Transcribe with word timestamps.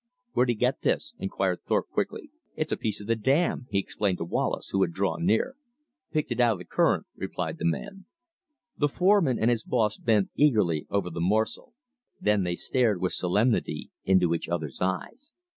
"Where'd 0.33 0.49
he 0.49 0.55
get 0.55 0.81
this?" 0.81 1.13
inquired 1.19 1.61
Thorpe, 1.67 1.89
quickly. 1.91 2.31
"It's 2.55 2.71
a 2.71 2.75
piece 2.75 3.01
of 3.01 3.05
the 3.05 3.15
dam," 3.15 3.67
he 3.69 3.77
explained 3.77 4.17
to 4.17 4.25
Wallace, 4.25 4.69
who 4.69 4.81
had 4.81 4.93
drawn 4.93 5.27
near. 5.27 5.55
"Picked 6.11 6.31
it 6.31 6.39
out 6.39 6.53
of 6.53 6.57
the 6.57 6.65
current," 6.65 7.05
replied 7.15 7.59
the 7.59 7.65
man. 7.67 8.07
The 8.75 8.89
foreman 8.89 9.37
and 9.37 9.51
his 9.51 9.63
boss 9.63 9.99
bent 9.99 10.31
eagerly 10.33 10.87
over 10.89 11.11
the 11.11 11.21
morsel. 11.21 11.75
Then 12.19 12.41
they 12.41 12.55
stared 12.55 12.99
with 12.99 13.13
solemnity 13.13 13.91
into 14.03 14.33
each 14.33 14.49
other's 14.49 14.81
eyes. 14.81 15.33